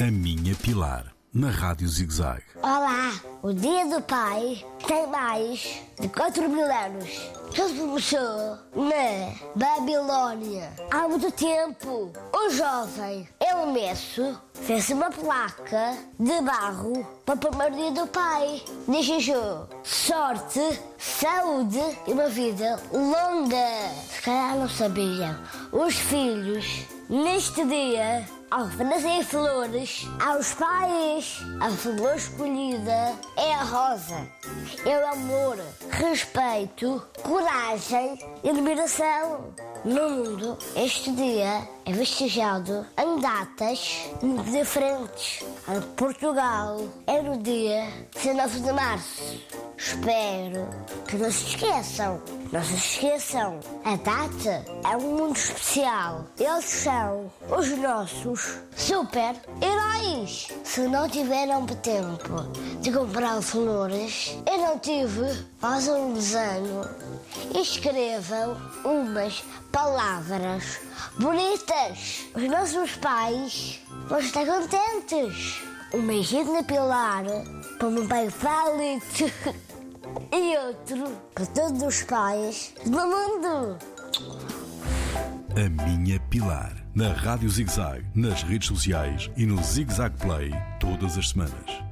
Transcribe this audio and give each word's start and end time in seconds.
A 0.00 0.10
Minha 0.10 0.54
Pilar, 0.54 1.14
na 1.30 1.50
Rádio 1.50 1.86
ZigZag. 1.86 2.42
Olá, 2.62 3.12
o 3.42 3.52
Dia 3.52 3.84
do 3.84 4.00
Pai 4.00 4.64
tem 4.86 5.06
mais 5.08 5.82
de 6.00 6.08
4 6.08 6.48
mil 6.48 6.64
anos. 6.64 7.30
Já 7.52 7.68
começou 7.68 8.56
na 8.74 9.34
Babilônia. 9.54 10.72
Há 10.90 11.06
muito 11.06 11.30
tempo, 11.32 12.10
o 12.32 12.50
jovem 12.50 13.28
Elmesso 13.38 14.40
fez 14.54 14.88
uma 14.88 15.10
placa 15.10 15.98
de 16.18 16.40
barro 16.40 17.06
para 17.26 17.34
o 17.34 17.38
primeiro 17.38 17.76
dia 17.76 17.90
do 17.90 18.06
pai. 18.06 18.62
Desejou 18.88 19.68
sorte, 19.84 20.80
saúde 20.96 21.82
e 22.06 22.12
uma 22.12 22.30
vida 22.30 22.80
longa. 22.90 23.92
Se 24.10 24.22
calhar 24.22 24.56
não 24.56 24.68
sabiam. 24.68 25.38
Os 25.70 25.94
filhos, 25.94 26.86
neste 27.10 27.66
dia, 27.66 28.26
oferecer 28.52 29.24
flores 29.24 30.08
aos 30.18 30.52
pais, 30.54 31.40
a 31.60 31.70
flor 31.70 32.16
escolhida 32.16 33.14
é 33.36 33.54
a 33.54 33.62
rosa. 33.62 34.26
É 34.84 34.98
o 34.98 35.06
amor, 35.12 35.56
respeito, 35.90 37.02
coragem 37.22 38.18
e 38.42 38.50
admiração. 38.50 39.54
No 39.84 40.10
mundo, 40.10 40.58
este 40.74 41.12
dia 41.12 41.68
é 41.86 41.94
festejado 41.94 42.84
em 42.98 43.20
datas 43.20 44.10
diferentes. 44.50 45.44
Em 45.68 45.80
Portugal, 45.94 46.80
é 47.06 47.22
no 47.22 47.38
dia 47.38 47.88
19 48.14 48.60
de 48.60 48.72
março. 48.72 49.40
Espero 49.78 50.68
que 51.06 51.16
não 51.16 51.30
se 51.30 51.54
esqueçam. 51.54 52.20
Não 52.52 52.64
se 52.64 52.74
esqueçam, 52.74 53.60
a 53.84 53.94
data 53.94 54.64
é 54.84 54.96
um 54.96 55.18
mundo 55.18 55.36
especial. 55.36 56.24
Eles 56.36 56.64
são 56.64 57.30
os 57.56 57.68
nossos 57.78 58.58
super-heróis. 58.76 60.48
Se 60.64 60.80
não 60.80 61.08
tiveram 61.08 61.64
tempo 61.64 62.42
de 62.80 62.90
comprar 62.90 63.40
flores, 63.40 64.36
eu 64.50 64.58
não 64.58 64.78
tive, 64.80 65.46
façam 65.60 66.08
um 66.08 66.14
desenho 66.14 66.84
e 67.54 67.60
escrevam 67.60 68.56
umas 68.84 69.44
palavras 69.70 70.80
bonitas. 71.20 72.26
Os 72.34 72.42
nossos 72.50 72.96
pais 72.96 73.78
vão 74.08 74.18
estar 74.18 74.44
contentes. 74.44 75.62
Um 75.94 76.04
beijinho 76.04 76.52
na 76.52 76.64
Pilar 76.64 77.24
para 77.78 77.86
o 77.86 77.92
meu 77.92 78.08
pai 78.08 78.28
Félix 78.28 79.32
e 80.32 80.56
outro 80.58 81.16
para 81.34 81.46
todos 81.46 81.82
os 81.82 82.02
pais 82.02 82.74
do 82.84 82.90
mundo. 82.90 83.78
A 85.56 85.84
Minha 85.84 86.20
Pilar, 86.30 86.74
na 86.94 87.12
Rádio 87.12 87.48
ZigZag, 87.48 88.04
nas 88.14 88.42
redes 88.42 88.68
sociais 88.68 89.30
e 89.36 89.44
no 89.44 89.62
ZigZag 89.62 90.16
Play, 90.18 90.52
todas 90.78 91.18
as 91.18 91.30
semanas. 91.30 91.89